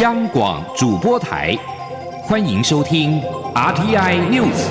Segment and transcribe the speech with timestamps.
[0.00, 1.56] 央广主播台，
[2.22, 3.20] 欢迎收听
[3.52, 4.68] RTI News。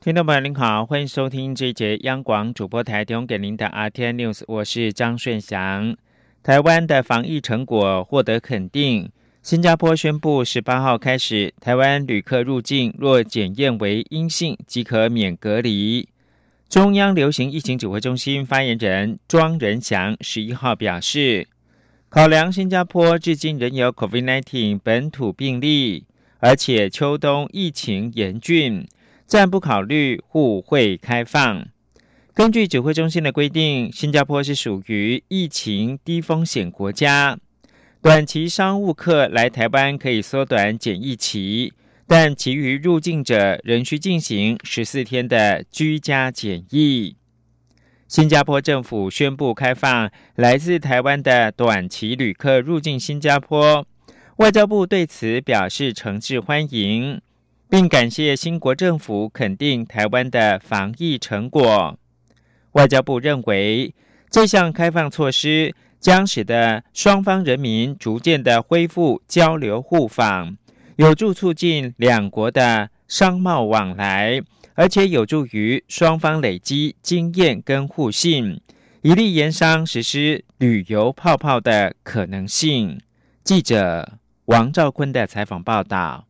[0.00, 5.96] 听众朋友您好，欢迎收听这一节央广主播台提供给您的 RTI News，我是张顺祥。
[6.42, 9.10] 台湾的防疫成果获得肯定。
[9.46, 16.08] 新加坡宣布，十八号开始，台湾旅客入境若检验为阴性，即可免隔离。
[16.68, 21.46] 中央流行疫情指挥中心发言人庄仁祥十一号表示，
[22.08, 26.06] 考量新加坡至今仍有 COVID-19 本土病例，
[26.40, 28.84] 而且秋冬疫情严峻，
[29.26, 31.64] 暂不考虑互惠开放。
[32.34, 37.38] 根据指挥中心的规定，新加坡是属于疫情低风险国家。
[38.06, 41.72] 短期商务客来台湾可以缩短检疫期，
[42.06, 47.16] 但其余入境者仍需进行十四天的居家检疫。
[48.06, 53.84] 新加坡政府宣布开放来自台湾的短期旅客入境新加坡，
[54.36, 57.20] 外交部对此表示诚挚欢迎，
[57.68, 61.98] 并感谢新国政府肯定台湾的防疫成果。
[62.74, 63.92] 外交部认为
[64.30, 65.74] 这项开放措施。
[66.06, 70.56] 将使得双方人民逐渐的恢复交流互访，
[70.94, 74.40] 有助促进两国的商贸往来，
[74.74, 78.60] 而且有助于双方累积经验跟互信，
[79.02, 83.00] 以利盐商实施旅游泡泡的可能性。
[83.42, 84.08] 记者
[84.44, 86.24] 王兆坤的采访报道。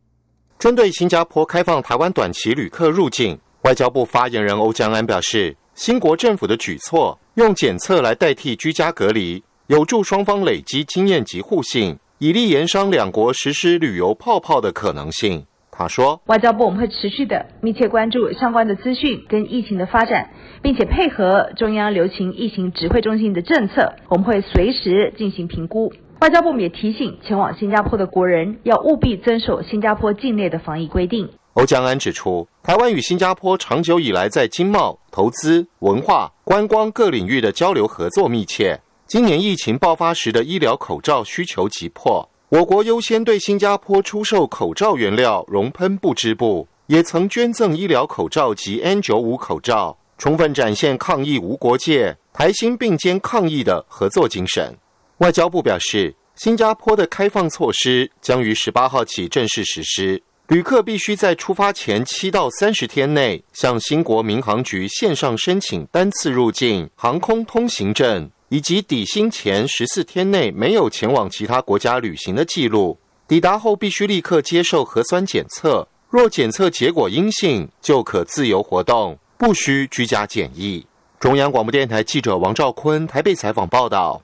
[0.57, 9.43] 针对新加坡开放台湾短期旅客入境，外交部发言人欧江安表示，新国政府的举措用检测来代替居家隔离。
[9.67, 15.45] 有助双方累积经验及互信，以利研商两国实施旅游泡泡的可能性。
[15.69, 25.91] 他说：“外交部我们会持续的密切关注相关的资讯跟疫情的发展，并且配合中央流行疫情指挥中心的政策，我们会随时进行评估。
[26.21, 38.79] 外交部也提醒前往新加坡的国人要务必遵守新加坡境内的防疫规定。”欧江安指出，台湾与新加坡长久以来在经贸、投资、文化、观光各领域的交流合作密切。
[39.07, 54.75] 今年疫情爆发时的医疗口罩需求急迫，我国优先对新加坡出售口罩原料熔喷布织布，也曾捐赠医疗口罩及 N95 口罩，充分展现抗疫无国界、台新并肩抗疫的合作精神。
[55.19, 68.29] 外交部表示，新加坡的开放措施将于十八号起正式实施，旅客必须在出发前七到三十天内向新国民航局线上申请单次入境航空通行证。
[68.49, 72.97] 以及底薪前十四天内没有前往其他国家旅行的记录，
[73.27, 75.87] 抵达后必须立刻接受核酸检测。
[76.09, 80.85] 若检测结果阴性，就可自由活动，不需居家检疫。
[81.19, 84.21] 中央广播电台记者王兆坤台北采访报道。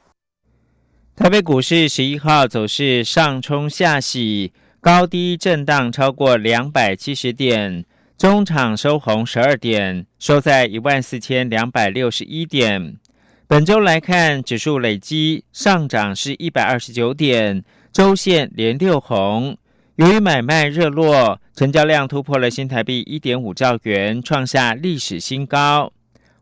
[1.15, 7.83] 台北股市十一号走势上冲下洗，高低震荡超过两百七十点，
[8.17, 12.97] 中场收红十二点，收在一万四千两百六十一点。
[13.45, 19.57] 本周来看，指数累积上涨是一百二十九点，周线连六红。
[19.97, 25.91] 由于买卖热络，成交量突破了新台币一点五兆元，创下历史新高。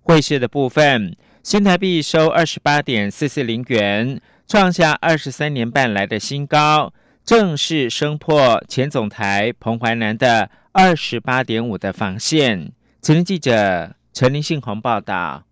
[0.02, 6.94] 汇市的部分，新台币收二十八点四四零元，创下二十三年半来的新高，
[7.26, 12.72] 正式升破前总台彭淮南的二十八点五的防线。
[13.02, 15.44] 前天记者陈林信宏报道。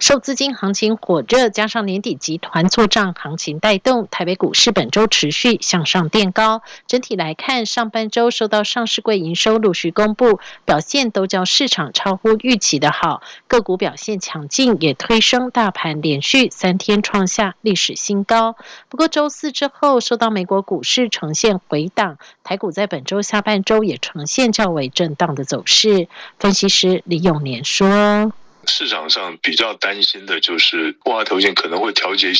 [0.00, 6.62] 受资金行情火热，加上年底集团做账行情带动，台北股市本周持续向上垫高。
[6.86, 18.56] 整体来看，上半周受到上市柜营收陆续公布，表现都较市场超乎预期的好，个股表现强劲，也推升大盘连续三天创下历史新高。
[18.88, 26.08] 不过周四之后，受到美国股市呈现回档，台股在本周下半周也呈现较为震荡的走势。
[26.38, 28.32] 分析师李永年说。
[28.66, 32.32] 市场上比较担心的就是万华投信可能会调节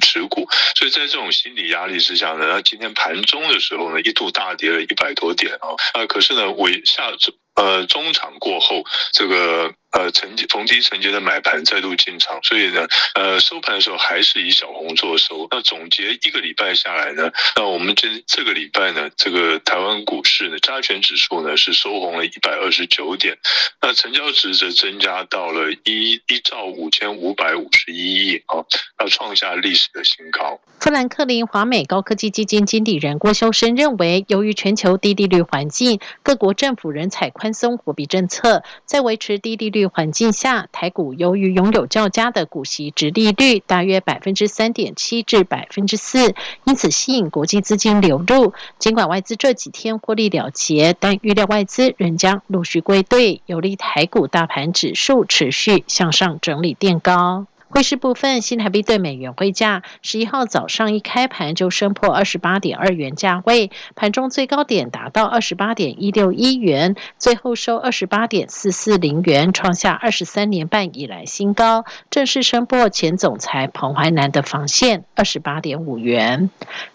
[0.00, 7.10] 持股，所以在这种心理压力之下呢，那今天盘中的时候呢，一度大跌了一百多点啊，啊，可是呢，尾下
[7.54, 9.74] 呃中场过后这个。
[9.92, 15.48] 呃，承接逢低承接的买盘再度进场，所以呢，呃，收盘的时候还是以小红做收。
[15.50, 23.36] 那总结一个礼拜下来呢，那我们这这个礼拜呢，这个台湾股市呢，加权指数呢是收红了一百二十九点，
[23.82, 28.62] 那成交值则增加到了一一兆五千五百五十一亿啊，
[29.00, 30.60] 要创下历史的新高。
[30.78, 46.34] 富兰克林华美高科技基金经理人郭修生认为，由于全球低利率环境，各国政府人才宽松货币政策，在维持低利率环境下，台股由于拥有较佳的股息值利率，大约百分之三点七至百分之四，
[46.64, 48.52] 因此吸引国际资金流入。
[48.78, 57.46] 尽管外资这几天获利了结，但预料外资仍将陆续归队，有利台股大盘指数持续向上整理垫高。
[57.70, 76.50] 汇市部分，新台币对美元汇价，十一号早上一开盘就升破二十八点二元价位，盘中最高点达到二十八点一六一元，最后收二十八点四四零元，创下二十三年半以来新高，正式升破前总裁彭淮南的防线二十八点五元。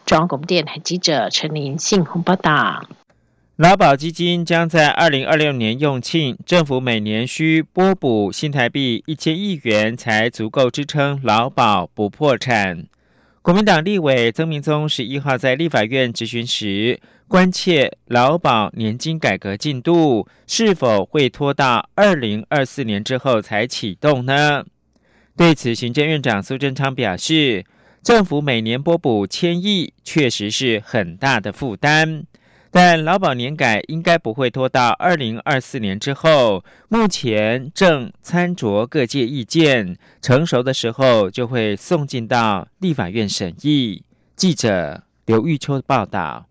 [0.05, 2.85] 中央广播电台记者陈林信鸿报道。
[3.57, 12.85] 劳保基金将在二零二六年用罄，政府每年需拨补新台币一千亿元，才足够支撑劳保不破产。
[13.41, 16.99] 国民党立委曾明宗十一号在立法院质询时，
[17.29, 24.65] 关切劳保年金改革进度是否会拖到二零二四年之后才启动呢？
[25.37, 27.63] 对此，行政院长苏贞昌表示，
[28.03, 32.25] 政府每年拨补千亿，确实是很大的负担。
[32.77, 44.03] 但劳保年改应该不会拖到二零二四年之后，目前正参酌各界意见，成熟的时候就会送进到立法院审议。
[44.35, 46.47] 记者刘玉秋报道。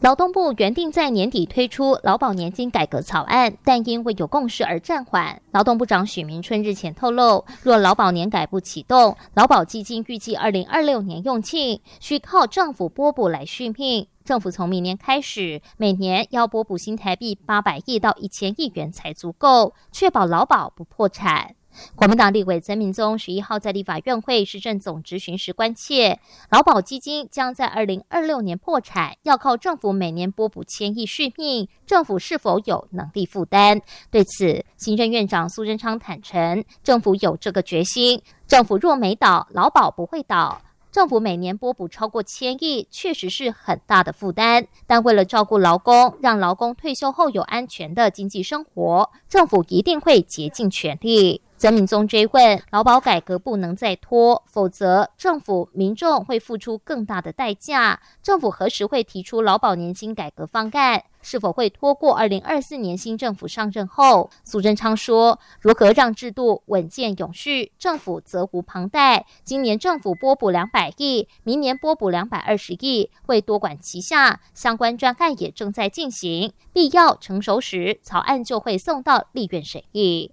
[0.00, 5.42] 劳动部原定在年底推出劳保年金改革草案，但因未有共识而暂缓。
[5.52, 14.08] 劳动部长许明春日前透露，若劳保年改不启动，劳保基金预计二零二六年用罄，需靠政府拨补来续命。
[14.24, 21.56] 政府从明年开始，每年要拨补新台币八百亿到一千亿元才足够，确保劳保不破产。
[21.94, 26.18] 国民党立委曾明宗十一号在立法院会市政总执行时关切，
[26.50, 33.82] 劳保基金将在二零二六年破产，要靠政府每年拨补千亿续命，政府是否有能力负担？
[34.10, 40.62] 对此，行政院长苏贞昌坦诚，政府有这个决心，政府若没倒，劳保不会倒。
[40.92, 44.66] 政府每年拨补超过千亿，确实是很大的负担。
[44.88, 51.42] 但为了照顾劳工，让劳工退休后有安全的经济生活，政府一定会竭尽全力。
[51.60, 58.00] 曾敏宗追问：劳保改革不能再拖，否则政府民众会付出更大的代价。
[58.22, 61.04] 政府何时会提出劳保年金改革方案？
[61.20, 64.30] 是否会拖过二零二四年新政府上任后？
[64.42, 67.72] 苏贞昌说：如何让制度稳健永续？
[67.78, 69.26] 政府责无旁贷。
[69.44, 74.40] 今年政府拨补两百亿，明年拨补两百二十亿，会多管齐下。
[74.54, 80.32] 相关专案也正在进行，必要成熟时，草案就会送到立院审议。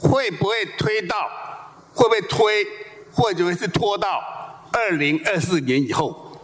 [0.00, 1.16] 会不会推到？
[1.92, 2.66] 会不会推？
[3.12, 4.22] 或者是拖到
[4.72, 6.38] 二零二四年以后？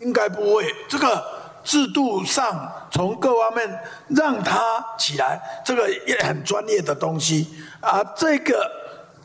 [0.00, 0.64] 应该不会。
[0.88, 1.22] 这个
[1.64, 7.48] 制度上，从各方面让它起来，这个也很专业的东西
[7.80, 8.02] 啊。
[8.16, 8.70] 这个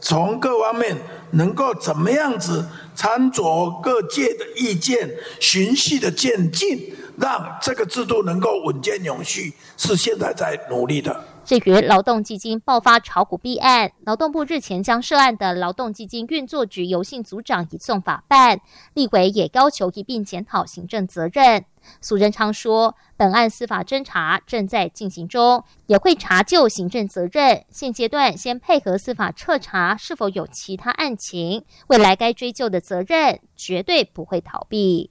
[0.01, 0.97] 从各方面
[1.31, 2.65] 能够怎么样子
[2.95, 5.09] 参酌各界的意见，
[5.39, 11.23] 循序的渐进，让这个制度能够稳健永续，是现在在努力的。
[11.49, 18.61] 至于劳动基金爆发炒股弊案，劳动部日前将涉案的劳动基金运作局游信组长移送法办，
[18.93, 21.65] 立委也要求一并检讨行政责任。
[22.01, 27.65] 苏贞昌说，本案司法侦查正在进行中，也会查就行政责任。
[27.71, 35.09] 现阶段先配合司法彻查是否有其他案情，未来该追究的责任绝对不会逃避。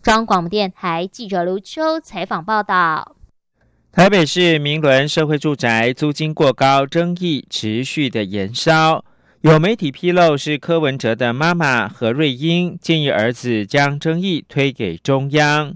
[0.00, 3.16] 中央广播电台记者刘秋采访报道。
[3.92, 9.04] 台北市明伦社会住宅租金过高，争议持续的延烧。
[9.40, 15.74] 有媒体披露，是柯文哲的妈妈何瑞英建议儿子将争议推给中央。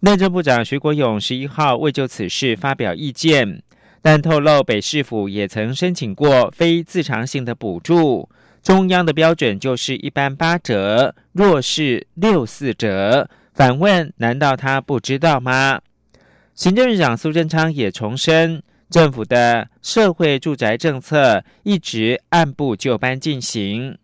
[0.00, 3.62] 内政部长徐国勇十一号未就此事发表意见，
[4.02, 8.28] 但透露北市府也曾申请过非自偿性的补助，
[8.62, 13.26] 中央的标准就是一般八折，若是六四折。
[13.54, 15.80] 反问：难道他不知道吗？
[16.54, 23.98] 行政院长苏贞昌也重申，政府的社会住宅政策一直按部就班进行。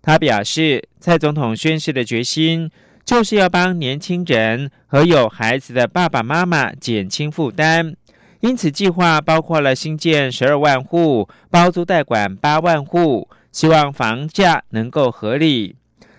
[0.00, 2.70] 他表示，蔡总统宣誓的决心，
[3.04, 7.96] 就是要帮年轻人和有孩子的爸爸妈妈减轻负担。
[8.38, 15.74] 因此，计划包括了新建十二万户，包租代管八万户，希望房价能够合理。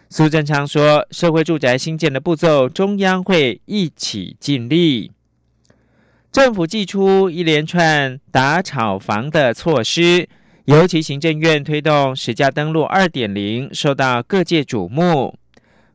[0.09, 5.11] 苏贞昌说，社会住宅新建的步骤，中央会一起尽力。
[6.37, 10.29] 政府寄出一连串打炒房的措施，
[10.65, 15.33] 尤其行政院推动实价登录二点零，受到各界瞩目。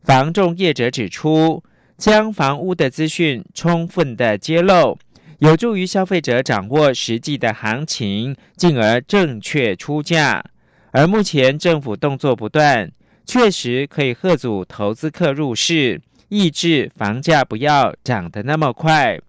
[0.03, 1.63] 房仲业者指出，
[1.97, 4.99] 将房屋的资讯充分的揭露，
[5.39, 10.45] 有助于消费者掌握实际的行情，进而正确出价。
[10.91, 12.91] 而目前政府动作不断，
[13.25, 19.21] 确实可以贺阻投资客入市，抑制房价不要涨得那么快。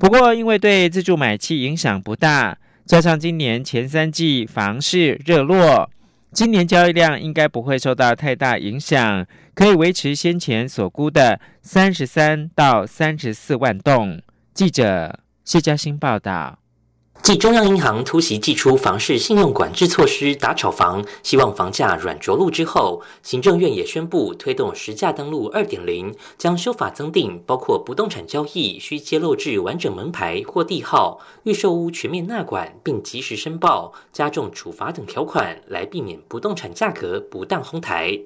[0.00, 5.90] 不过，因为对自助买气影响不大，加上今年前三季房市热络，
[6.32, 14.22] 今年交易量应该不会受到太大影响，可以维持先前所估的三十三到三十四万栋。
[14.54, 16.59] 记者谢嘉欣报道。
[17.22, 38.18] 继中央银行突袭祭出房市信用管制措施打炒房，希望房价软着陆之后，行政院也宣布推动实价登录二点零，将修法增订，包括不动产交易需揭露至完整门牌或地号，预售屋全面纳管并及时申报，加重处罚等条款，来避免不动产价格不当哄抬。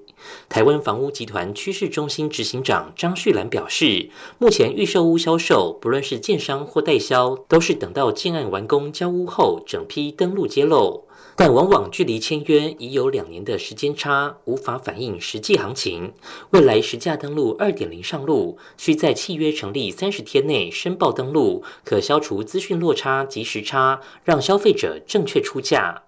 [0.49, 4.09] 台湾房屋集团趋势中心执行长张旭兰表示，
[4.39, 11.05] 目前预售屋销售，不论是建商或代销，都是等到建案完工交屋后，整批登录揭露，
[11.37, 16.13] 但往往距离签约已有两年的时间差，无法反映实际行情。
[16.51, 26.04] 未来实价登录二点零上路，需在契约成立三十天内申报登录，可消除资讯落差及时差，让消费者正确出价。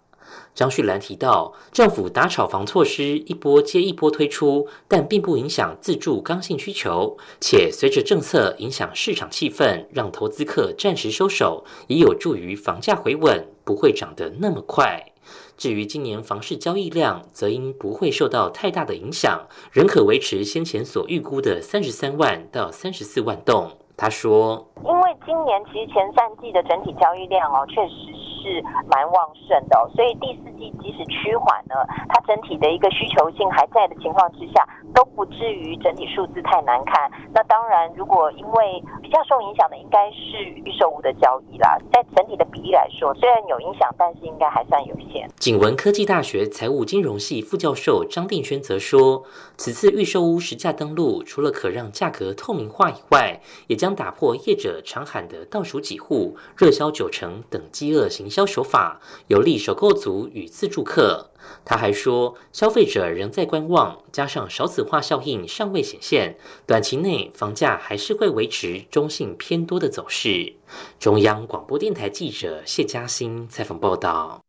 [0.57, 15.13] 张旭兰提到，政府打炒房措施一波接一波推出，但并不影响自住刚性需求，且随着政策影响市场气氛，让投资客暂时收手，也有助于房价回稳，不会涨得那么快。
[15.59, 23.77] 至于今年房市交易量，则因不会受到太大的影响，仍可维持先前所预估的三十三万到三十四万栋。
[23.97, 27.95] 他说：“因为今年其实前三季的整体交易量哦，确实
[28.43, 37.11] 是蛮旺盛的，所以第四季即使趋缓了，它整体的一个需求性还在的情况之下，都不至于整体数字太难看。
[37.33, 41.79] 那当然，如果因为比较受影响的，应该是预售屋的交易啦。
[41.91, 49.25] 在整体的比例来说，虽然有影响，但是应该还算有限。”景文科技大学财务金融系副教授张定轩则说
[49.57, 61.31] ：“此次预售屋实价登录，除了可让价格透明化以外，也将将打破业者常喊的倒数几户、热销九成等饥饿行销手法，有利首购族与自助客。
[61.65, 70.55] 他还说，消费者仍在观望，加上少子化效应尚未显现，短期内房价还是会维持中性偏多的走势。
[70.99, 74.41] 中央广播电台记者谢嘉欣采访报道。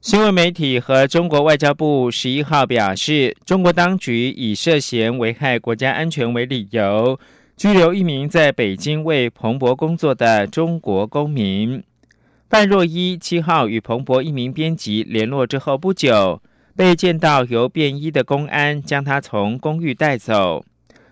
[0.00, 7.18] 新闻媒体和中国外交部十一号表示，中国当局以涉嫌危害国家安全为理由。
[7.60, 11.84] 拘留一名在北京为彭博工作的中国公民
[12.48, 16.40] 范若依，七号与彭博一名编辑联络之后不久，
[16.74, 20.64] 被见到由便衣的公安将他从公寓带走。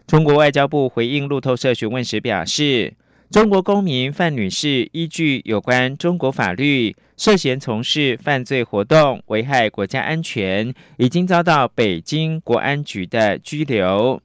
[0.07, 2.95] 中国外交部回应路透社询问时表示，
[3.31, 14.23] 中国公民范女士依据有关中国法律，涉嫌从事犯罪活动，危害国家安全，已经遭到北京国安局的拘留。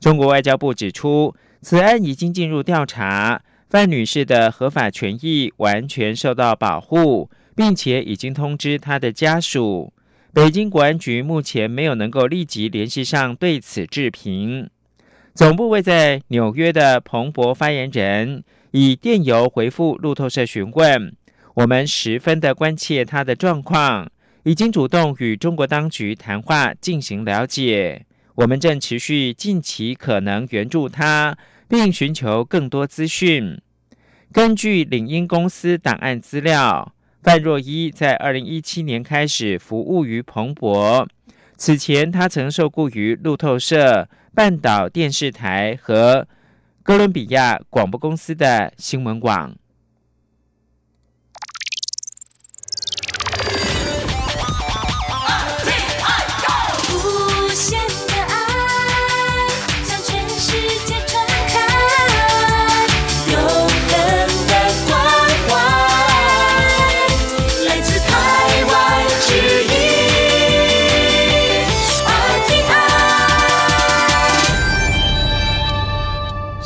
[0.00, 1.32] 中国外交部指出。
[1.62, 3.40] 此案已经进入调查，
[3.70, 9.92] 范女士的合法权益完全受到保护，并且已经通知她的家属。
[10.32, 14.68] 北京国安局目前没有能够立即联系上对此置评。
[15.34, 18.42] 总部位在纽约的彭博发言人
[18.72, 21.14] 以电邮回复路透社询问
[21.54, 24.10] ：“我们十分的关切他的状况，
[24.42, 28.04] 已经主动与中国当局谈话进行了解，
[28.34, 31.36] 我们正持续尽其可能援助他。”
[31.72, 33.58] 并寻求更多资讯。
[34.30, 41.08] 根据领英公司档案资料，范若依在二零一七年开始服务于彭博。
[41.56, 46.28] 此前，他曾受雇于路透社、半岛电视台和
[46.82, 49.56] 哥伦比亚广播公司的新闻网。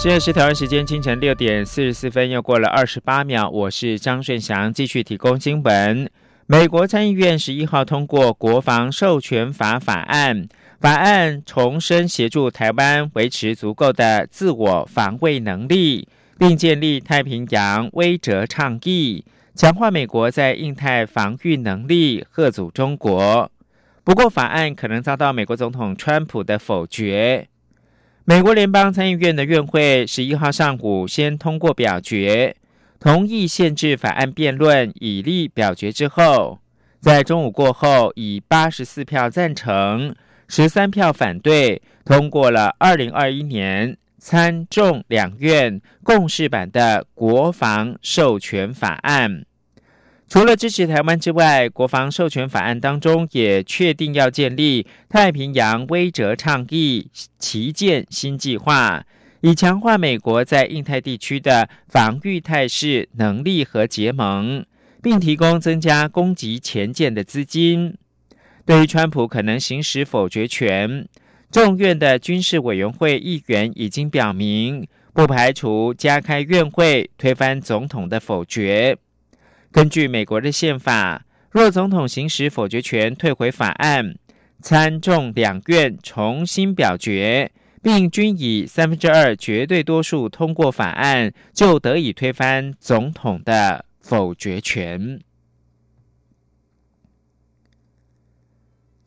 [0.07, 3.51] 现在是台湾时间清晨六点四十四分，又过了二十八秒。
[3.51, 6.09] 我是张顺祥，继续提供新闻。
[6.47, 10.47] 美国参议院十一号通过《国防授权法》法案，
[10.79, 16.07] 法案重申协助台湾维持足够的自我防卫能力，
[16.39, 19.25] 并建立太平洋威慑倡议，
[19.57, 23.51] 强化美国在印太防御能力，贺阻中国。
[24.05, 27.49] 不过，法案可能遭到美国总统川普的否决。
[28.29, 32.57] 美国联邦参议院的院会十一号上午先通过表决，
[32.99, 36.59] 同意限制法案辩论以利表决之后，
[36.99, 40.13] 在中午过后以八十四票赞成、
[40.49, 49.45] 十三票反对通过了二零二一年参众两院共事版的国防授权法案。
[50.29, 59.05] 除了支持台湾之外，国防授权法案当中也确定要建立太平洋威慑倡议旗舰新计划，
[59.43, 64.67] 以强化美国在印太地区的防御态势能力和结盟，
[65.01, 67.97] 并提供增加攻击前舰的资金。
[68.65, 71.07] 对于川普可能行使否决权，
[71.53, 78.99] 众院的军事委员会议员已经表明，不排除加开院会推翻总统的否决。
[79.73, 84.17] 根据美国的宪法，若总统行使否决权退回法案，
[84.63, 95.21] 参众两院重新表决，并均以三分之二绝对多数通过法案，就得以推翻总统的否决权。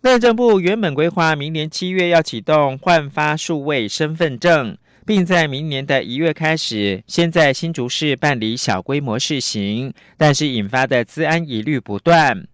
[0.01, 4.77] 内政部原本规划明年七月要启动换发数位身份证。
[5.09, 12.45] 并在明年的一月开始，先在新竹市办理小规模试行，但是引发的资安疑虑不断。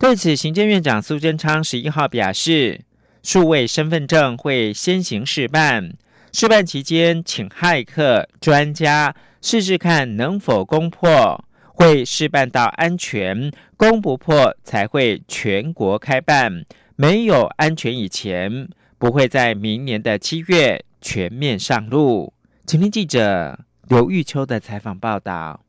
[0.00, 2.80] 对此，行政院长苏贞昌十一号表示，
[3.22, 5.92] 数位身份证会先行试办，
[6.32, 16.64] 试办期间请骇客专家试试看能否攻破，会试办到安全，攻不破才会全国开办。
[16.96, 18.68] 没有安全以前，
[18.98, 20.84] 不会在明年的七月。
[21.02, 22.32] 全面上路。
[22.64, 25.60] 请听记者刘玉秋的采访报道。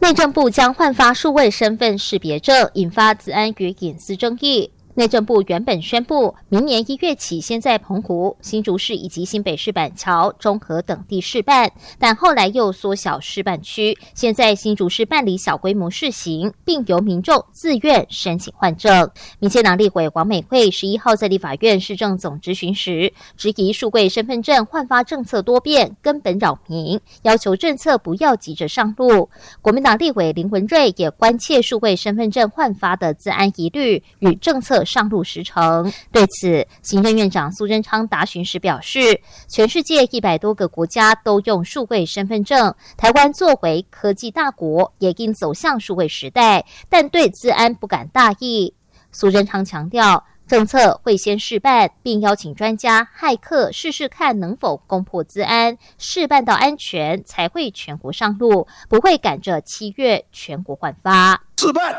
[0.00, 4.72] 内政部将换发数位身份识别证，引发治安与隐私争议。
[4.98, 19.08] 内政部原本宣布，明年一月起，先在澎湖、新竹市以及新北市板桥、中和等地试办，但后来又缩小试办区，现在新竹市办理小规模试行，并由民众自愿申请换证。
[19.38, 29.30] 民进党立委王美惠十一号在立法院市政总质询时，质疑数位身份证换发政策多变，根本扰民，要求政策不要急着上路。
[29.62, 34.84] 国民党立委林文瑞也关切数位身份证换发的自安疑虑与政策。
[34.88, 35.92] 上路时程。
[36.10, 48.74] 对此，行政院长苏贞昌答询时表示，全世界一百多个国家都用数位身份证，台湾作为科技大国，也应走向数位时代，但对资安不敢大意。
[49.12, 61.94] 苏贞昌强调，政策会先试办，并邀请专家、骇客试试看能否攻破资安，试办到安全才会全国上路，不会赶着七月全国换发试办。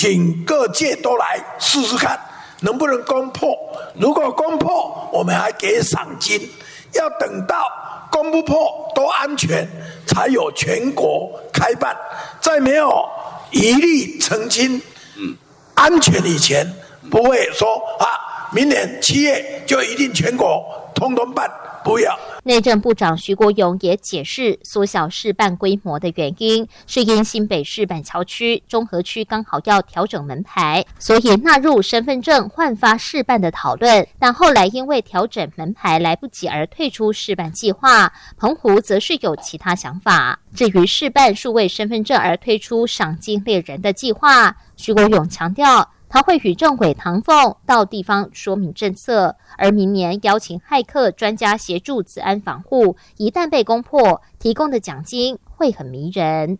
[0.00, 2.16] 请各界都来试试看，
[2.60, 3.52] 能不能攻破？
[3.96, 6.48] 如果攻破，我们还给赏金。
[6.92, 7.64] 要等到
[8.08, 9.68] 攻不破都安全，
[10.06, 11.96] 才有全国开办。
[12.40, 13.04] 在没有
[13.50, 14.80] 一例澄清、
[15.16, 15.36] 嗯
[15.74, 16.64] 安全以前，
[17.10, 21.50] 不会说啊，明年七月就一定全国通通办。
[21.84, 22.18] 不要。
[22.44, 34.06] 内政部长徐国勇也解释，缩小试办规模的原因，是因新北市板桥区、中和区刚好要调整门牌，所以纳入身份证换发试办的讨论。
[34.18, 38.10] 但后来因为调整门牌来不及而退出试办计划。
[38.38, 40.38] 澎湖则是有其他想法。
[40.54, 45.86] 至于试办数位身份证而推出赏金猎人的计划，徐国勇强调。
[46.08, 56.58] 他会与政委唐凤到地方说明政策，而明年邀请骇客专家协助治安防护，一旦被攻破，提供的奖金会很迷人。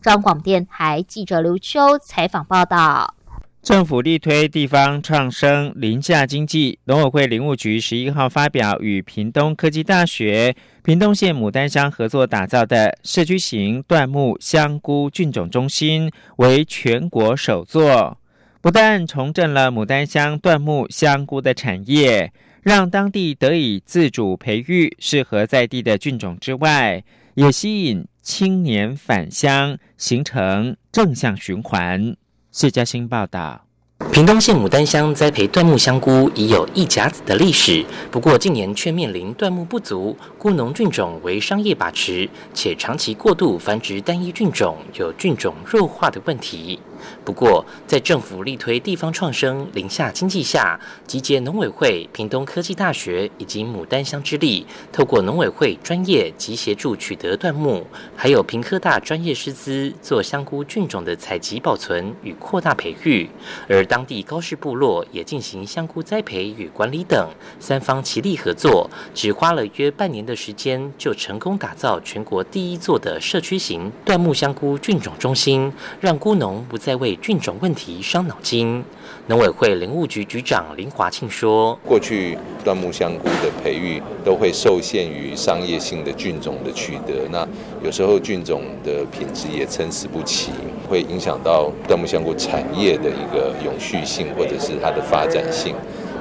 [0.00, 3.14] 中广电台记者刘秋采访报道。
[3.62, 10.54] 政府力推地方创生林下经济，农委会林务局十一号发表与屏东科技大学、
[10.84, 18.16] 屏东县牡丹乡合作打造的社区型椴木香菇菌种中心，为全国首座。
[18.66, 32.16] 不但重振了牡丹乡椴木香菇的产业，让当地得以自主培育适合在地的菌种之外，也吸引青年返乡，形成正向循环。
[32.50, 33.62] 谢嘉欣报道。
[34.12, 46.80] 屏东县牡丹乡栽培椴木香菇已有一甲子的历史，不过近年却面临椴木不足、菇农菌种为商业把持，且长期过度繁殖单一菌种，有菌种弱化的问题。
[47.24, 63.28] 不过，在政府力推地方创生、林下经济下，集结农委会、屏东科技大学以及牡丹乡之力，透过农委会专业及协助取得椴木，还有屏科大专业师资做香菇菌种的采集、保存与扩大培育，
[63.68, 67.28] 而当地高氏部落也进行香菇栽培与管理等，
[67.60, 78.84] 三方齐力合作，只花了约半年的时间，就成功打造全国第一座的社区型椴木香菇菌种中心，让菇农不再为菌种问题伤脑筋。
[79.28, 87.46] 农委会林务局局长林华庆说：“过去椴木香菇的培育都会受限于商业性的菌种的取得，那
[87.82, 90.52] 有时候菌种的品质也参差不齐，
[90.88, 95.74] 会影响到椴木香菇产业的一个永续性或者是它的发展性。”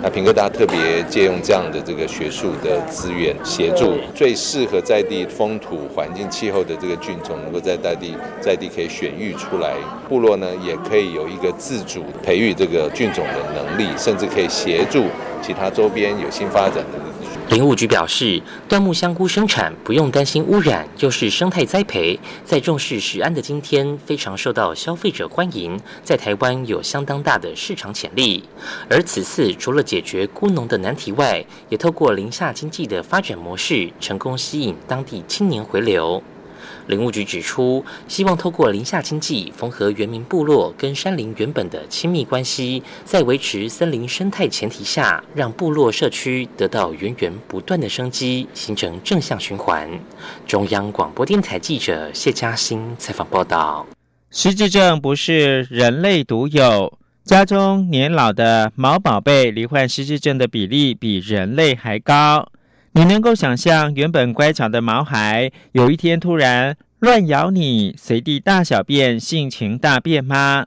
[0.06, 9.74] 那平哥大特别借用这样的这个学术的资源，协助最适合在地风土环境气候的这个菌种，能够在在地在地可以选育出来，
[10.08, 15.06] 部落呢也可以有一个自主培育这个菌种的能力，甚至可以协助
[15.42, 17.25] 其他周边有新发展的。
[17.48, 28.44] 林务局表示，椴木香菇生产不用担心污染，又是生态栽培，在重视食安的今天，非常受到消费者欢迎，在台湾有相当大的市场潜力。
[28.90, 36.22] 而此次除了解决菇农的难题外，也透过林下经济的发展模式，成功吸引当地青年回流。
[36.88, 49.90] 林务局指出，希望透过林下经济缝合原民部落跟山林原本的亲密关系，在维持森林生态前提下，让部落社区得到源源不断的生机，形成正向循环。
[50.46, 53.86] 中央广播电台记者谢嘉欣采访报道：
[54.30, 62.48] 失智症不是人类独有，家中年老的毛宝贝罹患失智症的比例比人类还高。
[62.98, 70.66] 你能够想象原本乖巧的毛孩，有一天突然乱咬你，随地大小便，性情大变吗？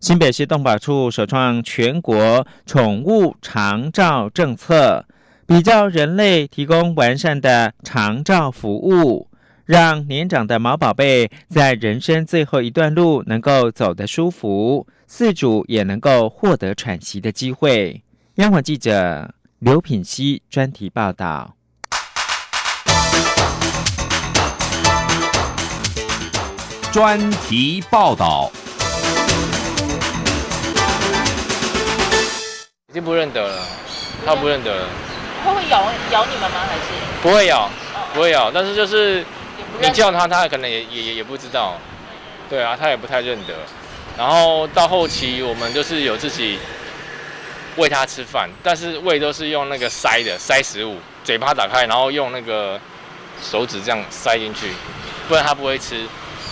[0.00, 5.06] 新北市动保处首创全国宠物长照政策，
[5.46, 9.28] 比较人类提供完善的长照服务，
[9.64, 18.02] 让年长的毛宝贝在人生最后一段路能够走得舒服，饲主也能够获得喘息的机会。
[18.34, 21.54] 央广记者刘品熙专题报道。
[26.90, 28.50] 专题报道，
[32.88, 33.62] 已经不认得了，
[34.24, 34.86] 他不认得了。
[35.44, 36.56] 他会咬咬你们吗？
[36.66, 36.82] 还是
[37.22, 37.68] 不会咬，
[38.14, 38.50] 不会咬。
[38.50, 39.22] 但是就是
[39.80, 41.76] 你叫他，他可能也也也不知道。
[42.48, 43.54] 对啊，他也不太认得。
[44.16, 46.58] 然后到后期，我们就是有自己
[47.76, 52.80] 喂他吃饭，但是喂都是用那个塞的塞食物，嘴巴打开，然后用那个
[53.42, 54.72] 手指这样塞进去，
[55.28, 56.06] 不然他不会吃。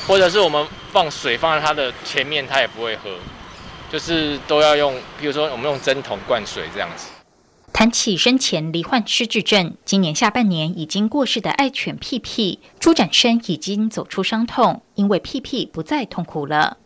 [0.07, 3.11] 或者是我们放水放在它的前面，它也不会喝，
[3.91, 7.09] 就是都要用，比如说我们用针筒灌水这样子。
[7.73, 16.79] 谈起生前罹患失智症，今年下半年已经过世的爱犬屁屁，朱展生已经走出伤痛，因为屁屁不再痛苦了。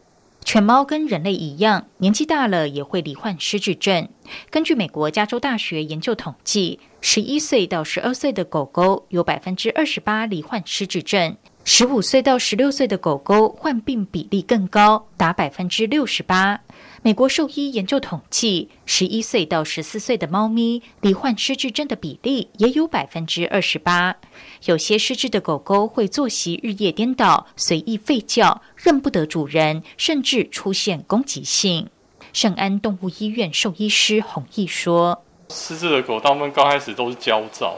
[0.43, 4.09] 犬猫跟人类一样，年纪大了也会罹患失智症。
[4.51, 11.37] 根据美国加州大学研究统计，十一岁到十二岁的狗狗有百分之二十八罹患失智症。
[11.73, 16.61] 十五岁到十六岁的狗狗患病比例更高，达百分之六十八。
[17.01, 24.17] 美国兽医研究统计，十一岁到十四岁的猫咪罹患失智症的比例也有百分之二十八。
[24.65, 31.89] 有些失智的狗狗会作息日夜颠倒，随意吠叫，认不得主人，甚至出现攻击性。
[32.33, 37.77] 圣安动物医院兽医师洪毅说：“失智的狗，大部分刚开始都是焦躁，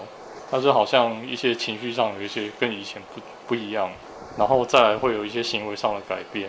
[0.53, 3.91] 但是好像一些情绪上有一些跟以前不。”不一样，
[4.39, 6.49] 然后再来会有一些行为上的改变。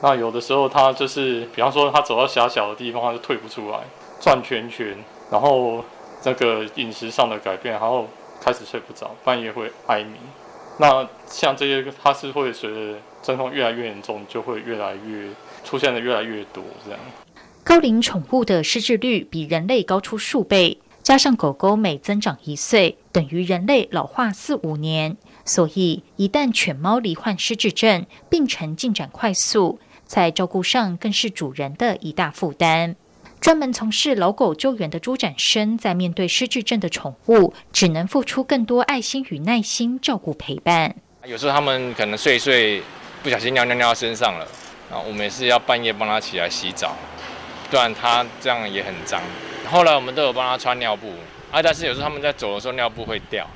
[0.00, 3.80] 那有的时候他就是，比方说他走到狭小的地方，他就退不出来，
[4.20, 4.96] 转圈圈。
[5.30, 5.84] 然后
[6.22, 8.06] 这个饮食上的改变，然后
[8.40, 10.14] 开始睡不着，半夜会哀鸣。
[10.78, 15.28] 那像这些，它是会随着症状越来越严重，就会越来越
[15.62, 16.98] 出现的越来越多这样。
[17.62, 25.16] 高龄宠物的失智率比人类高出数倍，加上狗狗每增长一岁，等于人类老化四五年。
[25.44, 32.94] 所以，一旦犬猫罹患失智症，病程进展快速，在照顾上更是主人的一大负担。
[33.40, 40.94] 专门从事老狗救援的朱展生，在面对失智症的宠物，只能付出更多爱心与耐心照顾陪伴。
[41.24, 42.82] 有时候他们可能睡一睡，
[43.22, 44.44] 不小心尿尿尿到身上了，
[44.90, 46.94] 啊，我们也是要半夜帮他起来洗澡，
[47.70, 49.22] 不然他这样也很脏。
[49.70, 51.10] 后来我们都有帮他穿尿布，
[51.50, 53.46] 啊，但是有时候他们在走的时候尿布会掉。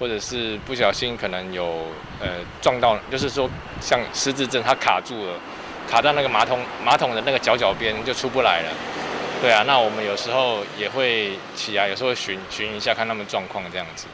[0.00, 1.84] 或者是不小心可能有
[2.20, 3.46] 呃撞到，就是说
[3.82, 5.34] 像失智症，他卡住了，
[5.90, 8.72] 卡在那个马桶马桶的那个角角边就出不来了。
[9.42, 14.06] 对啊，那我们有时候也会起来，有时候巡巡一下，看他们状况这样子。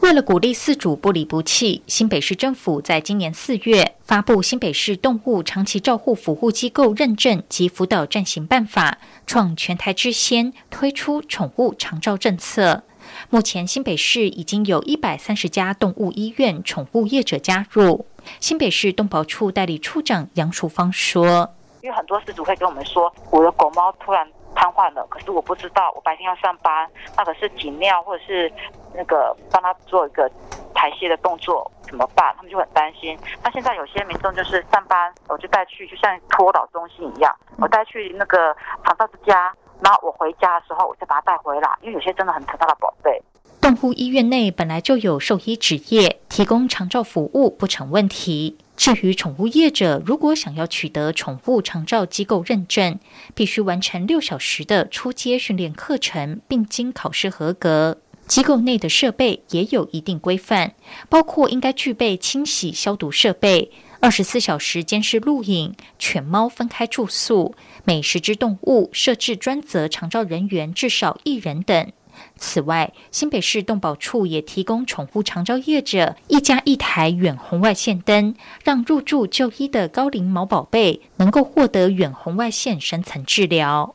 [0.00, 12.84] 为了鼓励饲主不离不弃，新北市政府在今年四月发布《新北市动物长期照护服务机构认证及辅导暂行办法》，创全台之先推出宠物长照政策。
[13.28, 18.06] 目前新北市已经有一百三十家动物医院宠物业者加入。
[18.38, 21.54] 新北市动保处代理处长杨淑芳说
[21.88, 28.52] ：“因为很多饲主会跟我们说，我的狗猫突然。”瘫痪了，可是我不知道，我白天要上班，那可是挤尿或者是
[28.92, 30.28] 那个帮他做一个
[30.74, 32.34] 排泄的动作怎么办？
[32.36, 33.16] 他们就很担心。
[33.44, 43.22] 那现在有些民众就是上班，我就带去，就像托老中心一样，我带去那个长照之家，然后我回家的时候我再把它带回来，因为有些真的很疼他的宝贝。
[43.60, 48.58] 动物医院内本来就有兽医职业，提供长照服务不成问题。
[48.78, 53.00] 至于宠物业者，如果想要取得宠物长照机构认证，
[53.34, 57.98] 必须完成六小时的初阶训练课程，并经考试合格。
[58.28, 60.74] 机构内的设备也有一定规范，
[61.08, 71.90] 包括应该具备清洗消毒设备、二十四小时监视录影、犬猫分开住宿、每十只动物设置专责长照人员至少一人等。
[72.36, 83.94] 此外，新北市动保处也提供宠物长照业者一家一台远红外线灯，让入住就医的高龄毛宝贝能够获得远红外线深层治疗。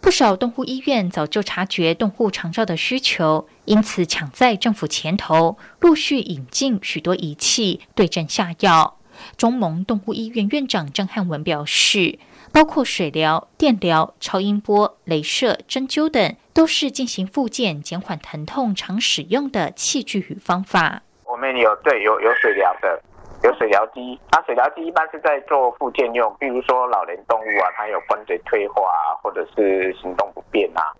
[0.00, 8.98] 不少动物医院早就察觉动物长照的需求，因此抢在政府前头，陆续引进许多仪器对症下药。
[9.36, 12.18] 中蒙动物医院院长郑汉文表示。
[12.52, 21.02] 包括水疗、电疗、超音波、镭射、针灸等，都是进行复健、减缓疼痛常使用的器具与方法。
[21.24, 23.02] 我们有对有有水疗的，
[23.42, 24.16] 有水疗机。
[24.30, 30.94] 那水疗机一般是在做复健用，比如说老年动物啊，它有关节退化啊，或者是行动不便啊，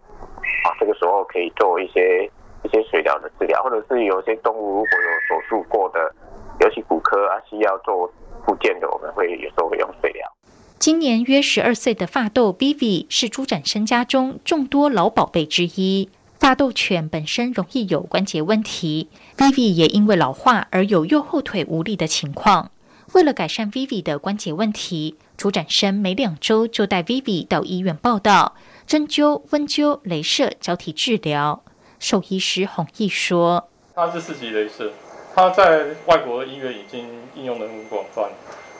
[0.64, 2.28] 啊，这个时候可以做一些
[2.64, 6.12] 一些水疗的治疗，或者是有些动物如果有手术过的，
[6.60, 8.12] 尤其骨科啊需要做
[8.46, 10.30] 复健的，我们会有时候会用水疗。
[10.78, 16.10] 今年约十二岁的发豆 Vivi 是朱展生家中众多老宝贝之一。
[16.38, 22.70] 发豆犬本身容易有关节问题，Vivi 也因为老化而有右后腿无力的情况。
[23.14, 31.62] 为了改善 Vivi 的关节问题，朱展生每两周就带 Vivi 到医院报道，针灸、温灸、镭射交替治疗。
[31.98, 34.92] 兽医师洪毅说：“他是四级镭射，
[35.34, 38.30] 他在外国的医院已经应用的很广泛。”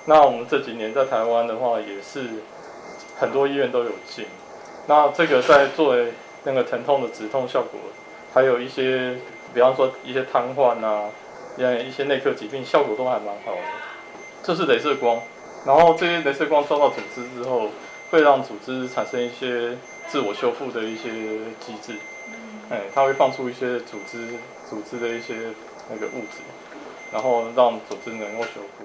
[0.06, 2.28] 那我们这几年在台湾的话，也是
[3.18, 4.26] 很多医院都有进。
[4.86, 6.12] 那这个在作为
[6.44, 7.80] 那个疼痛的止痛效果，
[8.34, 9.16] 还有一些，
[9.54, 11.04] 比方说一些瘫痪啊，
[11.58, 13.60] 像一些内科疾病，效果都还蛮好的。
[14.42, 15.18] 这是镭射光，
[15.64, 17.68] 然后这些镭射光照到组织之后，
[18.10, 19.74] 会让组织产生一些
[20.06, 21.08] 自我修复的一些
[21.60, 21.94] 机制。
[22.68, 24.28] 哎，它会放出一些组织
[24.68, 25.34] 组织的一些
[25.90, 26.38] 那个物质，
[27.12, 28.84] 然后让组织能够修复。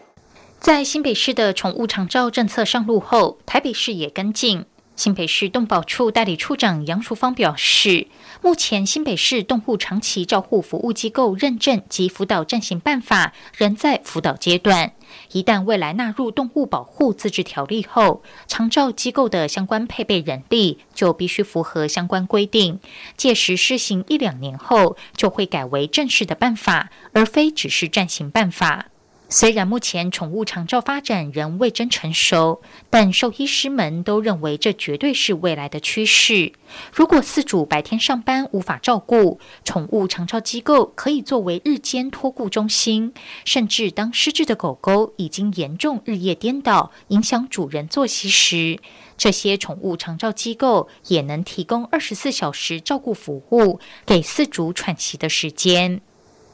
[0.60, 4.66] 在新北市的宠物长照政策上路后，台北市也跟进。
[5.00, 8.08] 新北市动保处代理处长杨淑芳表示，
[8.42, 14.92] 目前新北市动物长期照护服务机构认证及辅导暂行办法仍在辅导阶段。
[15.32, 22.82] 一旦未来纳入动物保护自治条例后，长照机构的相关配备人力就必须符合相关规定。
[23.16, 28.88] 届时施行一两年后，就会改为正式的办法，而非只是暂行办法。
[29.32, 36.54] 虽然目前宠物长照发展仍未真成熟，但兽医师们都认为这绝对是未来的趋势。
[36.92, 43.14] 如果饲主白天上班无法照顾，宠物长照机构可以作为日间托顾中心，
[43.46, 48.80] 甚至当失智的狗狗已经严重日夜颠倒，影响主人作息时，
[49.16, 56.02] 这些宠物长照机构也能提供二十四小时照顾服务，给饲主喘息的时间。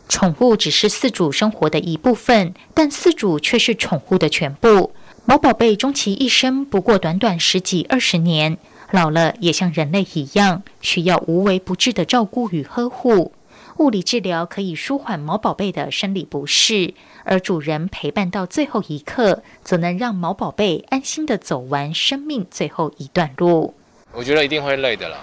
[0.07, 4.91] 宠物只是饲主生活的一部分，但饲主却是宠物的全部。
[5.25, 8.57] 毛宝贝终其一生不过短短十几二十年，
[8.91, 13.33] 老了也像人类一样，需要无微不至的照顾与呵护。
[13.77, 23.73] 物理治疗可以舒缓毛宝贝的生理不适，而主人陪伴到最后一刻，则能让毛宝贝安心的走完生命最后一段路。
[24.13, 25.17] 我觉得一定会累的啦，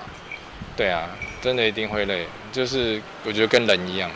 [0.76, 1.08] 对啊，
[1.40, 4.10] 真的一定会累，就是我觉得跟人一样。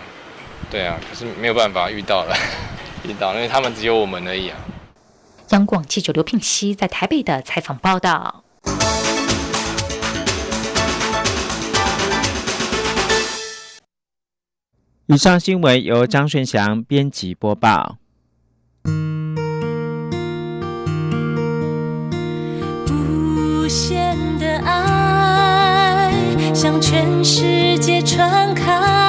[0.70, 2.34] 对啊，可是没有办法遇到了，
[3.04, 4.58] 遇到，因为他们只有我们而已啊。
[5.50, 8.42] 央广记者刘聘熙在台北的采访报道。
[15.06, 17.98] 以上新闻由张顺祥编辑播报。
[22.90, 26.12] 无限的爱
[26.52, 29.05] 向全世界传开。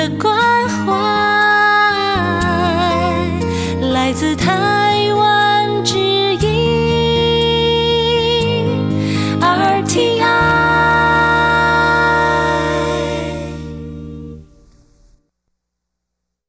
[0.00, 0.59] 的光